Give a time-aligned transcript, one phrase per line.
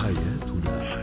[0.00, 1.00] حياتنا.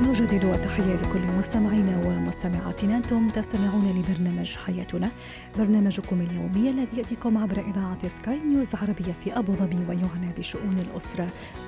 [0.00, 2.96] نجدد التحية لكل مستمعينا ومستمعاتنا.
[2.96, 5.10] أنتم تستمعون لبرنامج حياتنا
[5.58, 11.26] برنامجكم اليومي الذي يأتيكم عبر إذاعة سكاي نيوز عربية في أبو ظبي ويعنى بشؤون الأسرة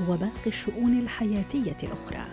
[0.09, 2.27] وباقي الشؤون الحياتية الأخرى.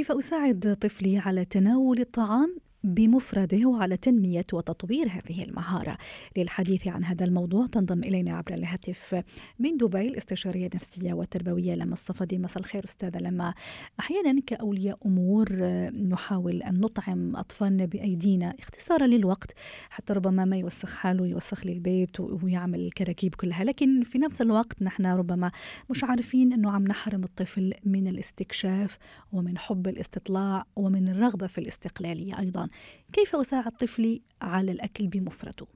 [0.00, 5.98] كيف أساعد طفلي على تناول الطعام؟ بمفرده وعلى تنمية وتطوير هذه المهارة.
[6.36, 9.22] للحديث عن هذا الموضوع تنضم إلينا عبر الهاتف
[9.58, 12.38] من دبي الاستشارية النفسية والتربوية لما الصفدي.
[12.38, 13.54] مساء الخير أستاذة لما.
[14.00, 15.52] أحيانا كأولياء أمور
[15.90, 19.54] نحاول أن نطعم أطفالنا بأيدينا اختصارا للوقت
[19.90, 23.64] حتى ربما ما يوسخ حاله يوسخ لي البيت ويعمل الكراكيب كلها.
[23.64, 25.52] لكن في نفس الوقت نحن ربما
[25.90, 28.98] مش عارفين أنه عم نحرم الطفل من الاستكشاف
[29.32, 32.69] ومن حب الاستطلاع ومن الرغبة في الاستقلالية أيضا.
[33.12, 35.66] كيف أساعد طفلي على الأكل بمفرده؟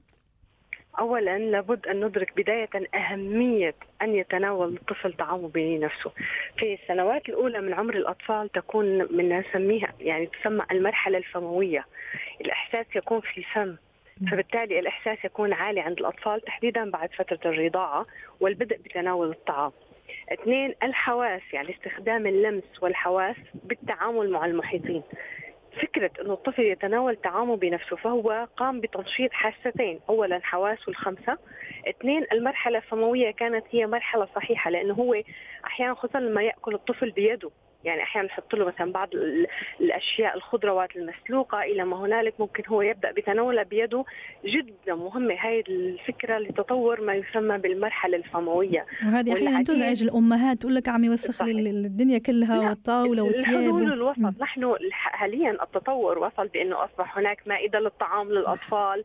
[0.99, 6.11] اولا لابد أن ندرك بداية أهمية أن يتناول الطفل طعامه بنفسه.
[6.57, 11.85] في السنوات الأولى من عمر الأطفال تكون من نسميها يعني تسمى المرحلة الفموية.
[12.41, 13.75] الإحساس يكون في الفم
[14.31, 18.05] فبالتالي الإحساس يكون عالي عند الأطفال تحديدا بعد فترة الرضاعة
[18.39, 19.71] والبدء بتناول الطعام.
[20.33, 25.03] اثنين الحواس يعني استخدام اللمس والحواس بالتعامل مع المحيطين
[25.81, 29.99] فكرة أنه الطفل يتناول طعامه بنفسه فهو قام بتنشيط حاستين.
[30.09, 31.37] أولا حواسه الخمسة.
[31.89, 35.21] اثنين المرحلة الفموية كانت هي مرحلة صحيحة لأنه هو
[35.65, 37.49] أحيانا خصوصا لما يأكل الطفل بيده.
[37.85, 39.09] يعني أحيانا نحط له مثلا بعض
[39.81, 44.05] الأشياء الخضروات المسلوقة إلى ما هنالك ممكن هو يبدأ بتناولها بيده.
[44.45, 48.85] جدا مهمة هاي الفكرة لتطور ما يسمى بالمرحلة الفموية.
[49.05, 54.75] وهذه أحيانا تزعج الأمهات تقول لك عم يوسخ لي الدنيا كلها والطاولة والثياب الوسط نحن
[54.91, 59.03] حاليا التطور وصل بأنه أصبح هناك مائدة للطعام للأطفال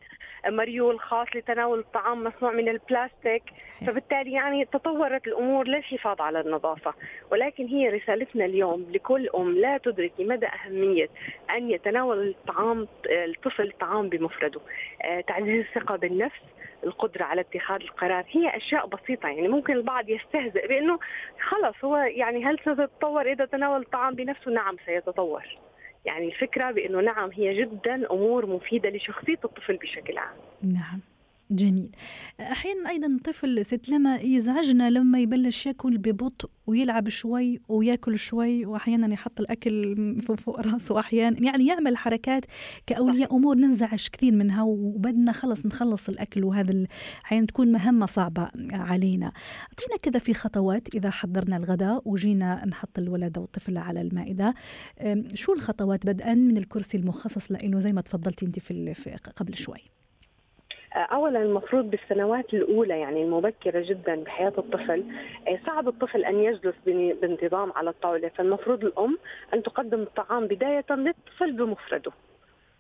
[0.49, 3.43] مريول خاص لتناول الطعام مصنوع من البلاستيك.
[3.87, 6.95] فبالتالي يعني تطورت الأمور للحفاظ على النظافة.
[7.33, 11.09] ولكن هي رسالتنا اليوم لكل أم لا تدركي مدى أهمية
[11.51, 14.61] أن يتناول الطعام الطفل الطعام بمفرده.
[15.03, 16.41] آه، تعزيز الثقة بالنفس
[16.85, 19.29] القدرة على اتخاذ القرار هي أشياء بسيطة.
[19.29, 20.99] يعني ممكن البعض يستهزئ بأنه
[21.41, 25.45] خلص هو يعني هل سيتطور إذا تناول الطعام بنفسه؟ نعم سيتطور.
[26.05, 30.37] يعني الفكرة بأنه نعم هي جدا أمور مفيدة لشخصية الطفل بشكل عام.
[30.63, 31.01] نعم.
[31.51, 31.91] جميل.
[32.41, 39.13] أحيانا أيضا طفل ست لما يزعجنا لما يبلش يأكل ببطء ويلعب شوي ويأكل شوي وأحيانا
[39.13, 42.45] يحط الأكل فوق رأسه أحيانا يعني يعمل حركات
[42.87, 46.87] كأولياء أمور ننزعج كثير منها وبدنا خلص نخلص الأكل وهذا
[47.25, 49.27] أحيانا تكون مهمة صعبة علينا.
[49.27, 54.55] أعطينا كذا في خطوات إذا حضرنا الغداء وجينا نحط الولد أو الطفل على المائدة.
[55.35, 60.00] شو الخطوات بدءا من الكرسي المخصص له زي ما تفضلتي أنت في قبل شوي؟
[60.97, 65.05] اولا المفروض بالسنوات الأولى يعني المبكرة جدا بحياة الطفل
[65.49, 66.75] آه، صعب الطفل أن يجلس
[67.23, 68.29] بانتظام على الطاولة.
[68.29, 69.19] فالمفروض الأم
[69.55, 72.13] أن تقدم الطعام بداية للطفل بمفرده.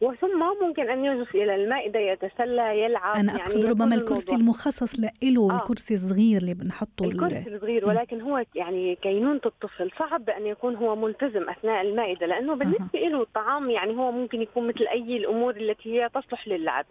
[0.00, 5.50] وثم ممكن أن يجلس إلى المائده يتسلى يلعب أنا أقصد يعني ربما الكرسي المخصص له
[5.50, 5.56] آه.
[5.56, 9.91] الكرسي الصغير اللي بنحطه الكرسي الصغير ولكن هو يعني كينونة الطفل.
[9.99, 13.09] صعب أن يكون هو ملتزم أثناء المائدة لأنه بالنسبة آه.
[13.09, 16.87] له الطعام يعني هو ممكن يكون مثل أي الأمور التي هي تصلح للعب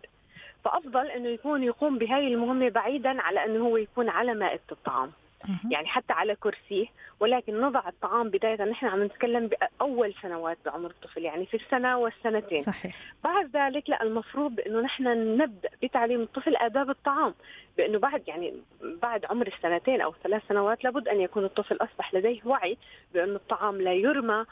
[0.66, 5.12] فأفضل إنه يكون يقوم بهاي المهمة بعيدا على إنه هو يكون على مائدة الطعام.
[5.72, 6.86] يعني حتى على كرسيه
[7.20, 8.64] ولكن نضع الطعام بداية.
[8.66, 12.62] نحن عم نتكلم بأول سنوات بعمر الطفل يعني في السنة والسنتين.
[12.62, 12.96] صحيح.
[13.24, 15.03] بعد ذلك لا المفروض أنه نحن
[15.38, 17.34] نبدأ بتعليم الطفل آداب الطعام.
[17.78, 22.41] بأنه بعد يعني بعد عمر السنتين أو ثلاث سنوات لابد أن يكون الطفل أصبح لديه
[22.46, 22.78] وعي
[23.14, 24.46] بأن الطعام لا يرمى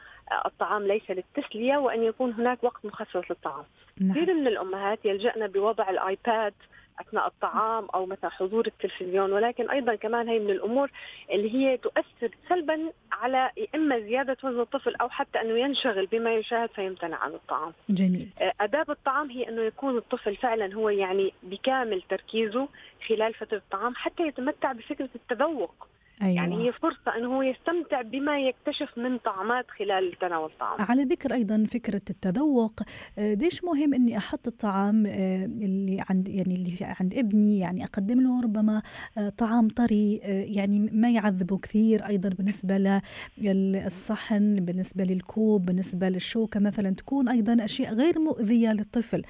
[0.46, 3.66] الطعام ليس للتسلية وأن يكون هناك وقت مخصص للطعام.
[4.00, 6.54] كثير من الأمهات يلجأن بوضع الآيباد
[7.00, 10.92] أثناء الطعام أو مثلا حضور التلفزيون ولكن أيضا كمان هي من الأمور
[11.32, 16.70] اللي هي تؤثر سلبا على إما زيادة وزن الطفل أو حتى أنه ينشغل بما يشاهد
[16.70, 17.72] فيمتنع عن الطعام.
[17.90, 18.30] جميل.
[18.42, 22.68] آه، أداب الطعام هي أنه يكون الطفل فعلا هو يعني بكامل تركيزه
[23.08, 25.88] خلال فترة الطعام حتى يتمتع بفكرة التذوق.
[26.22, 26.36] أيوة.
[26.36, 30.82] يعني هي فرصة أنه هو يستمتع بما يكتشف من طعمات خلال تناول الطعام.
[30.82, 32.82] على ذكر أيضا فكرة التذوق
[33.18, 38.22] ليش آه، مهم أني أحط الطعام آه، اللي عند يعني اللي عند ابني؟ يعني أقدم
[38.22, 38.82] له ربما
[39.18, 43.02] آه، طعام طري يعني ما يعذبه كثير أيضا بالنسبة
[43.38, 49.24] للصحن بالنسبة للكوب بالنسبة للشوكة مثلا تكون أيضا أشياء غير مؤذية للطفل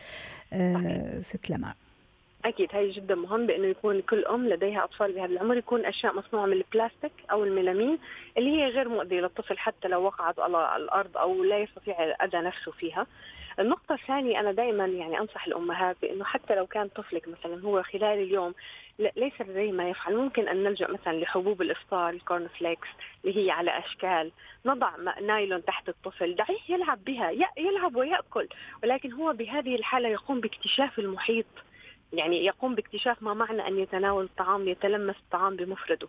[1.21, 1.73] ست لمع
[2.45, 6.45] أكيد هي جدا مهم بأنه يكون كل أم لديها أطفال بهذا العمر يكون أشياء مصنوعة
[6.45, 7.97] من البلاستيك أو الميلامين
[8.37, 12.71] اللي هي غير مؤذية للطفل حتى لو وقعت على الأرض أو لا يستطيع اذى نفسه
[12.71, 13.07] فيها.
[13.59, 18.19] النقطة الثانية أنا دائما يعني أنصح الأمهات بأنه حتى لو كان طفلك مثلا هو خلال
[18.19, 18.53] اليوم
[18.99, 20.15] ليس لديه ما يفعل.
[20.15, 22.87] ممكن أن نلجأ مثلا لحبوب الإفطار ال corn flakes
[23.25, 24.31] اللي هي على أشكال.
[24.65, 28.47] نضع نايلون تحت الطفل دعيه يلعب بها يلعب ويأكل.
[28.83, 31.45] ولكن هو بهذه الحالة يقوم باكتشاف المحيط.
[32.13, 36.07] يعني يقوم باكتشاف ما معنى أن يتناول الطعام يتلمس الطعام بمفرده.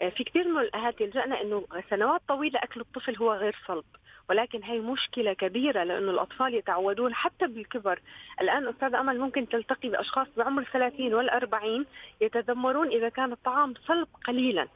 [0.00, 3.84] آه، في كثير من الأمهات يلجأن أنه سنوات طويلة أكل الطفل هو غير صلب.
[4.30, 8.00] ولكن هي مشكلة كبيرة لأنه الأطفال يتعودون حتى بالكبر.
[8.40, 11.86] الآن أستاذ أمل ممكن تلتقي بأشخاص بعمر 30 والأربعين
[12.20, 14.68] يتذمرون إذا كان الطعام صلب قليلا.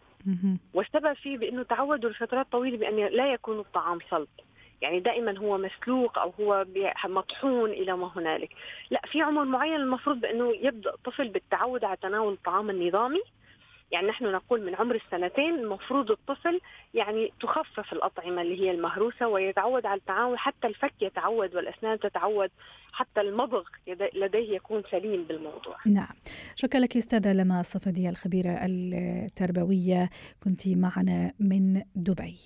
[0.75, 4.29] والسبب فيه بأنه تعودوا لفترات طويلة بأن لا يكون الطعام صلب.
[4.83, 6.67] يعني دائما هو مسلوق أو هو
[7.05, 8.51] مطحون إلى ما هنالك.
[8.91, 13.21] لا في عمر معين المفروض بأنه يبدأ الطفل بالتعود على تناول الطعام النظامي.
[13.93, 16.61] يعني نحن نقول من عمر السنتين المفروض الطفل
[16.95, 22.51] يعني تخفف الأطعمة اللي هي المهروسة ويتعود على التعامل حتى الفك يتعود والأسنان تتعود
[22.93, 23.63] حتى المضغ
[24.15, 25.77] لديه يكون سليم بالموضوع.
[25.87, 26.15] نعم.
[26.55, 30.11] شكرا لك أستاذة لما الصفدية الخبيرة التربوية.
[30.45, 32.37] كنت معنا من دبي.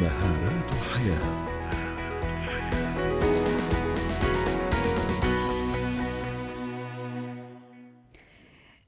[0.00, 1.50] مهارات حياة.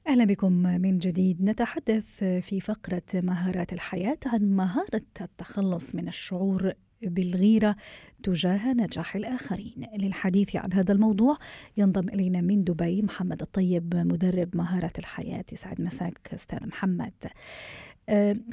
[0.07, 1.43] أهلا بكم من جديد.
[1.43, 7.75] نتحدث في فقرة مهارات الحياة عن مهارة التخلص من الشعور بالغيرة
[8.23, 9.87] تجاه نجاح الآخرين.
[9.97, 11.37] للحديث عن هذا الموضوع
[11.77, 15.45] ينضم إلينا من دبي محمد الطيب مدرب مهارات الحياة.
[15.51, 17.13] يسعد مساك أستاذ محمد.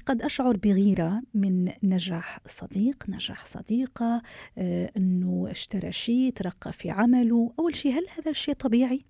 [0.06, 4.22] قد أشعر بغيرة من نجاح صديق نجاح صديقة
[4.58, 7.52] آه، أنه اشترى شيء ترقى في عمله.
[7.58, 9.04] أول شيء هل هذا الشيء طبيعي؟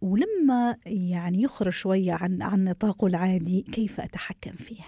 [0.00, 4.82] ولما يعني يخرج شوية عن عن نطاقه العادي كيف أتحكم فيه؟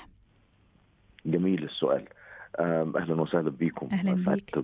[1.26, 2.05] جميل السؤال.
[2.61, 3.88] أهلا وسهلا بكم.
[3.93, 4.58] أهلا بيك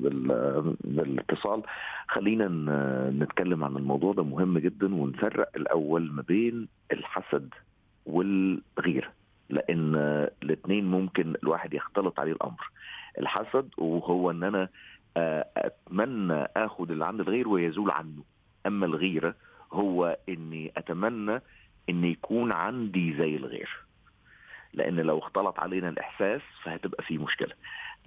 [0.85, 1.63] بالاتصال.
[2.09, 2.49] خلينا
[3.11, 7.49] نتكلم عن الموضوع ده مهم جدا ونفرق الأول ما بين الحسد
[8.07, 9.13] والغيرة.
[9.51, 9.95] لأن
[10.43, 12.71] الاثنين ممكن الواحد يختلط عليه الأمر.
[13.19, 14.69] الحسد وهو إن أنا
[15.17, 18.23] آه، أتمنى اخذ اللي عند الغير ويزول عنه.
[18.67, 19.35] أما الغيرة
[19.73, 21.41] هو إني أتمنى
[21.91, 23.71] إن يكون عندي زي الغير.
[24.75, 27.53] لأن لو اختلط علينا الإحساس فهتبقى في مشكلة.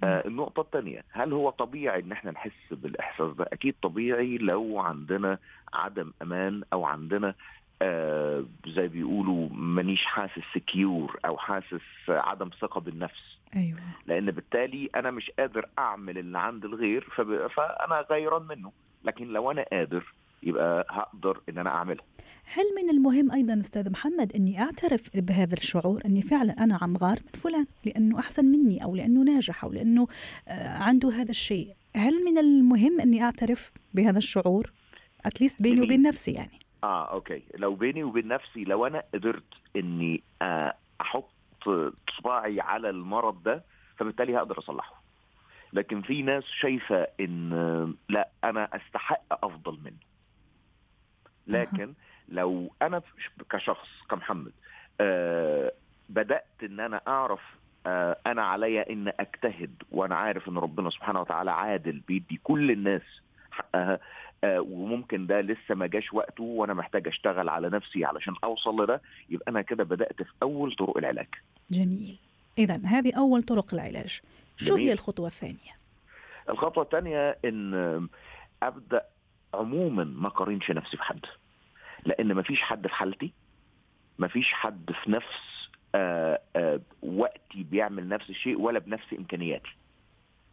[0.04, 5.38] آه النقطة الثانية هل هو طبيعي إن إحنا نحس بالإحساس ده؟ أكيد طبيعي لو عندنا
[5.72, 7.34] عدم أمان أو عندنا
[7.84, 13.38] آه زي بيقولوا مانيش حاسس secure أو حاسس عدم ثقة بالنفس.
[13.56, 13.78] أيوه.
[14.06, 17.08] لأن بالتالي أنا مش قادر أعمل اللي عند الغير
[17.56, 18.72] فأنا غيران منه.
[19.04, 20.04] لكن لو أنا قادر
[20.42, 22.04] يبقى هقدر إن أنا أعملها.
[22.54, 27.18] هل من المهم أيضا أستاذ محمد إني أعترف بهذا الشعور إني فعلا أنا عم غار
[27.24, 30.06] من فلان لأنه أحسن مني أو لأنه ناجح أو لأنه
[30.48, 31.74] آه، عنده هذا الشيء.
[31.96, 34.72] هل من المهم إني أعترف بهذا الشعور؟
[35.26, 36.63] اتليست بيني وبين نفسي يعني.
[36.84, 37.42] آه أوكي.
[37.54, 39.44] لو بيني وبين نفسي لو أنا قدرت
[39.76, 41.30] إني آه أحط
[42.18, 43.62] صباعي على المرض ده
[43.96, 45.02] فبالتالي هقدر أصلحه.
[45.72, 49.96] لكن في ناس شايفة إن لا أنا أستحق أفضل منه.
[51.46, 51.94] لكن
[52.38, 53.02] لو أنا
[53.50, 54.52] كشخص كمحمد
[55.00, 55.72] آه
[56.08, 57.40] بدأت إن أنا أعرف
[57.86, 63.02] آه أنا عليا إن أجتهد وأنا عارف إن ربنا سبحانه وتعالى عادل بيدي كل الناس
[63.50, 63.98] حقها
[64.44, 69.50] وممكن ده لسه ما جاش وقته وأنا محتاج أشتغل على نفسي علشان أوصل لده يبقى
[69.50, 71.28] أنا كده بدأت في أول طرق العلاج.
[71.70, 72.18] جميل.
[72.58, 74.20] اذا هذه أول طرق العلاج.
[74.56, 75.72] شو هي الخطوة الثانية؟
[76.48, 78.08] الخطوة الثانية إن
[78.62, 79.04] أبدأ
[79.54, 81.20] عموما ما قارنش نفسي بحد.
[82.04, 83.32] لأن ما فيش حد في حالتي
[84.18, 89.76] ما فيش حد في نفس آآ آآ وقتي بيعمل نفس الشيء ولا بنفس إمكانياتي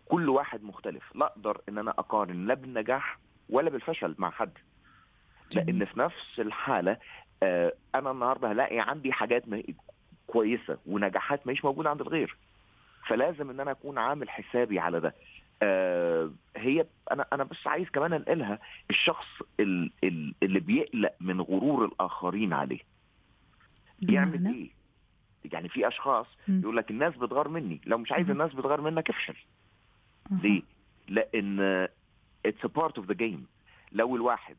[0.06, 3.20] كل واحد مختلف لا أقدر إن أنا أقارن لا بالنجاح
[3.52, 4.58] ولا بالفشل مع حد.
[5.56, 6.98] لأن في نفس الحالة
[7.96, 9.44] أنا النهارده هلاقي عندي حاجات
[10.28, 12.38] كويسة ونجاحات مش موجودة عند الغير.
[13.08, 15.16] فلازم إن أنا أكون عامل حسابي على ده.
[15.64, 19.28] آه هي أنا أنا بس عايز كمان أنقلها الشخص
[19.60, 22.80] اللي بيقلق من غرور الآخرين عليه.
[24.02, 24.70] يعمل إيه؟
[25.54, 27.82] يعني في أشخاص يقول لك الناس بتغار مني.
[27.86, 29.36] لو مش عايز الناس بتغار منك افشل.
[30.32, 30.62] ليه؟
[31.08, 31.88] لأن
[32.46, 33.48] it's part of the game
[33.92, 34.56] لو الواحد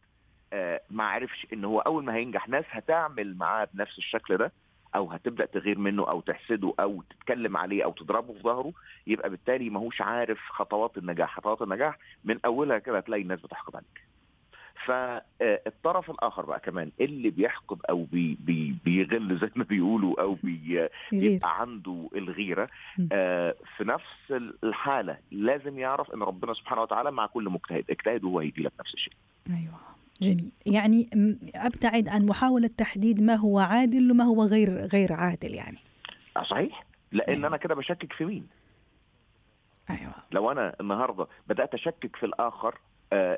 [0.52, 4.52] آه ما عرفش إن هو أول ما هينجح ناس هتعمل معاه بنفس الشكل ده
[4.94, 8.72] أو هتبدأ تغير منه أو تحسده أو تتكلم عليه أو تضربه في ظهره
[9.06, 11.36] يبقى بالتالي ما هوش عارف خطوات النجاح.
[11.36, 14.11] خطوات النجاح من أولها كده هتلاقي الناس بتحقد عليك.
[14.86, 20.88] فالطرف الآخر بقى كمان اللي بيحقد أو بي بي بيغل زي ما بيقولوا أو بي
[21.12, 22.66] بيبقى عنده الغيرة
[23.12, 28.38] آه في نفس الحالة لازم يعرف إن ربنا سبحانه وتعالى مع كل مجتهد اجتهد وهو
[28.38, 29.12] هيدي لك نفس الشيء.
[29.50, 29.78] أيوه
[30.22, 30.52] جميل.
[30.66, 31.08] يعني
[31.54, 35.78] أبتعد عن محاولة تحديد ما هو عادل وما هو غير غير عادل يعني.
[36.44, 36.84] صحيح.
[37.12, 37.46] لأن أيوة.
[37.48, 38.46] أنا كده بشكك في مين؟
[39.90, 40.14] أيوه.
[40.32, 42.91] لو أنا النهارده بدأت أشكك في الآخر آه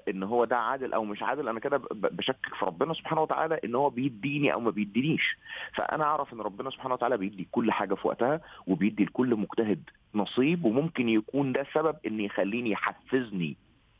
[0.09, 3.75] إن هو ده عادل أو مش عادل أنا كده بشكك في ربنا سبحانه وتعالى إن
[3.75, 5.37] هو بيديني أو ما بيدينيش.
[5.75, 9.83] فأنا أعرف إن ربنا سبحانه وتعالى بيدي كل حاجة في وقتها وبيدي لكل مجتهد
[10.15, 13.57] نصيب وممكن يكون ده سبب إن يخليني يحفزني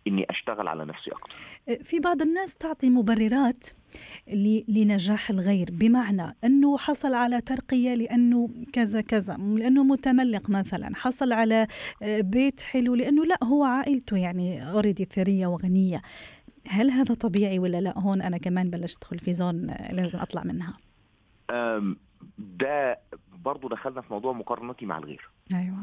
[0.07, 1.35] إني أشتغل على نفسي أكتر.
[1.85, 3.67] في بعض الناس تعطي مبررات
[4.69, 5.69] لنجاح الغير.
[5.73, 11.67] بمعنى أنه حصل على ترقية لأنه كذا كذا لأنه متملق مثلا حصل على
[12.03, 16.03] بيت حلو لأنه لا هو عائلته يعني already ثرية وغنية.
[16.69, 20.79] هل هذا طبيعي ولا لا؟ هون أنا كمان بلشت أدخل في zone لازم أطلع منها.
[22.39, 22.99] ده
[23.45, 25.31] برضو دخلنا في موضوع مقارنتي مع الغير.
[25.55, 25.77] أيوه.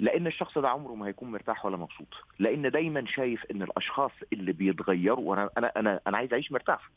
[0.00, 2.08] لأن الشخص ده عمره ما هيكون مرتاح ولا مبسوط.
[2.38, 6.90] لأن دايما شايف إن الأشخاص اللي بيتغيروا وأنا أنا أنا أنا عايز أعيش مرتاح.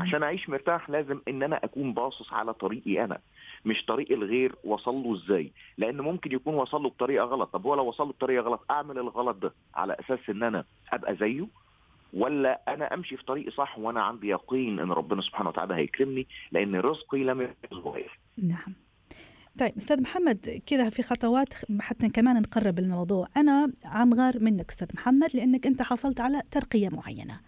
[0.00, 3.18] عشان أعيش مرتاح لازم إن أنا أكون باصص على طريقي أنا
[3.64, 5.52] مش طريق الغير وصل له إزاي.
[5.78, 7.48] لأن ممكن يكون وصل له بطريقة غلط.
[7.52, 11.16] طب هو لو وصل له بطريقة غلط أعمل الغلط ده على أساس إن أنا أبقى
[11.16, 11.46] زيه؟
[12.12, 16.76] ولا أنا أمشي في طريقي صح وأنا عندي يقين إن ربنا سبحانه وتعالى هيكرمني؟ لأن
[16.76, 18.74] رزقي لم يتغير نعم.
[19.58, 23.26] طيب أستاذ محمد كذا في خطوات حتى كمان نقرب الموضوع.
[23.36, 27.40] أنا عم غار منك أستاذ محمد لأنك أنت حصلت على ترقية معينة.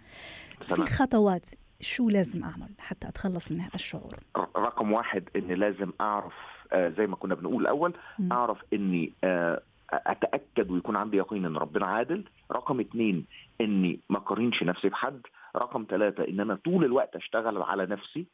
[0.66, 4.14] في خطوات شو لازم أعمل حتى أتخلص من هذا الشعور؟
[4.56, 6.34] رقم واحد إني لازم أعرف
[6.72, 8.32] آه زي ما كنا بنقول الأول م.
[8.32, 12.24] أعرف إني آه أتأكد ويكون عندي يقين إن ربنا عادل.
[12.52, 13.26] رقم اثنين
[13.60, 15.20] إني ما اقارنش نفسي بحد.
[15.56, 18.26] رقم ثلاثة إن أنا طول الوقت أشتغل على نفسي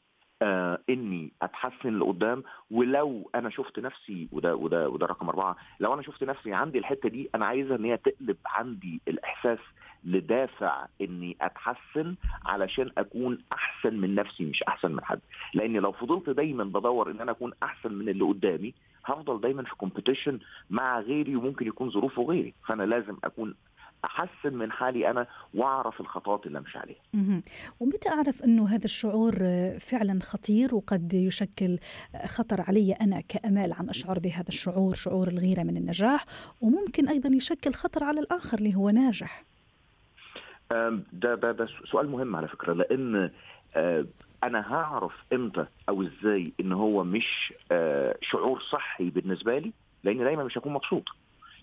[0.43, 2.43] آه إني أتحسن لقدام.
[2.71, 7.09] ولو أنا شفت نفسي وده وده وده رقم أربعة لو أنا شفت نفسي عندي الحتة
[7.09, 9.59] دي أنا عايزها إن هي تقلب عندي الإحساس
[10.05, 15.21] لدافع إني أتحسن علشان أكون أحسن من نفسي مش أحسن من حد
[15.55, 19.75] لأن لو فضلت دايما بدور إن أنا أكون أحسن من اللي قدامي هفضل دايما في
[19.75, 20.39] كومبيتيشن
[20.71, 23.55] مع غيري وممكن يكون ظروفه غيري فأنا لازم أكون
[24.05, 27.43] أحسن من حالي أنا وأعرف الخطوات اللي أمشي عليها.
[27.81, 29.33] ومتى أعرف إنه هذا الشعور
[29.81, 31.79] فعلا خطير وقد يشكل
[32.27, 36.25] خطر علي أنا كأمال عم أشعر بهذا الشعور شعور الغيرة من النجاح
[36.61, 39.45] وممكن أيضا يشكل خطر على الآخر اللي هو ناجح.
[40.71, 43.30] ده ده ده سؤال مهم على فكرة لأن
[44.44, 47.52] أنا هعرف إمتى أو إزاي إن هو مش
[48.23, 49.73] شعور صحي بالنسبة لي
[50.04, 51.04] لأن دايما مش هكون مبسوط.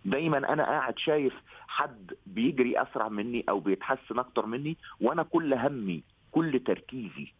[0.05, 1.33] دايما أنا قاعد شايف
[1.67, 7.33] حد بيجري أسرع مني أو بيتحسن أكتر مني وأنا كل همي كل تركيزي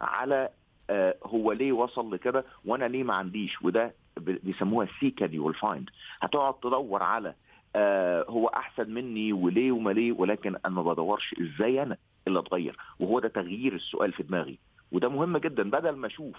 [0.00, 0.48] على
[0.90, 6.54] آه هو ليه وصل لكده وأنا ليه ما عنديش وده بيسموها السيكا دي والفايند هتقعد
[6.54, 7.34] تدور على
[7.76, 11.96] آه هو أحسن مني وليه وما ليه ولكن أنا ما بدورش إزاي أنا
[12.26, 12.76] اللي أتغير.
[12.98, 14.58] وهو ده تغيير السؤال في دماغي.
[14.92, 15.70] وده مهم جدا.
[15.70, 16.36] بدل ما أشوف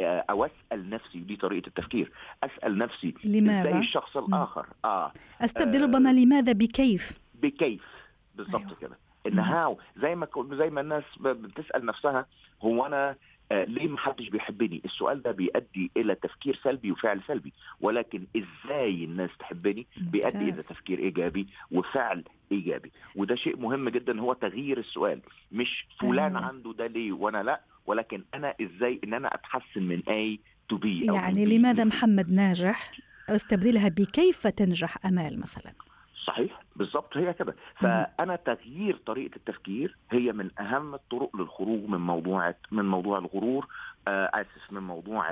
[0.00, 5.12] أو أسأل نفسي دي طريقة التفكير أسأل نفسي لماذا؟ إزاي الشخص الآخر؟ آه.
[5.40, 7.84] أستبدل ربما آه لماذا؟ بكيف؟ بكيف.
[8.34, 8.76] بالظبط أيوه.
[8.80, 8.98] كده.
[9.26, 12.26] إن هاو زي ما زي ما الناس بتسأل نفسها
[12.62, 13.16] هو أنا
[13.52, 17.52] آه ليه ما حدش بيحبني؟ السؤال ده بيؤدي إلى تفكير سلبي وفعل سلبي.
[17.80, 22.92] ولكن إزاي الناس تحبني؟ بيؤدي إلى تفكير إيجابي وفعل إيجابي.
[23.16, 25.20] وده شيء مهم جدا هو تغيير السؤال.
[25.52, 26.36] مش فلان.
[26.36, 30.38] عنده ده ليه وأنا لأ ولكن أنا إزاي إن أنا أتحسن من A
[30.72, 32.92] to B يعني لماذا محمد ناجح
[33.28, 35.72] أستبدلها بكيف تنجح أمال مثلا؟
[36.24, 36.65] صحيح.
[36.76, 37.54] بالظبط هي كده.
[37.76, 43.66] فأنا تغيير طريقة التفكير هي من أهم الطرق للخروج من موضوع من موضوع الغرور
[44.08, 45.30] آه آسف من موضوع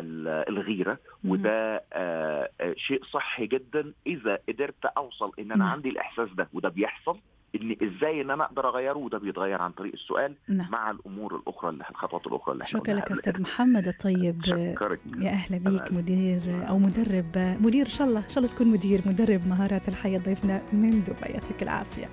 [0.49, 0.99] الغيرة.
[1.25, 7.19] وده آه شيء صحي جدا إذا قدرت أوصل إن أنا عندي الإحساس ده وده بيحصل.
[7.55, 10.71] إن إزاي إن أنا أقدر أغيره؟ وده بيتغير عن طريق السؤال نعم.
[10.71, 14.47] مع الأمور الأخرى اللي الخطوات الأخرى اللي شكرا لك أستاذ محمد الطيب.
[14.47, 19.01] يا أهلا بيك مدير أو مدرب مدير إن شاء الله إن شاء الله تكون مدير
[19.07, 21.33] مدرب مهارات الحياة ضيفنا من دبي.
[21.33, 22.07] يعطيك العافية.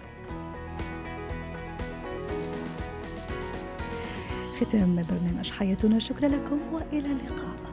[4.60, 6.00] ختام برنامج حياتنا.
[6.00, 7.71] شكرا لكم وإلى اللقاء.